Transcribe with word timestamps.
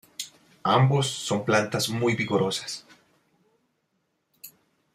Ambos 0.63 1.05
son 1.11 1.45
plantas 1.45 1.87
muy 1.89 2.15
vigorosas. 2.15 2.87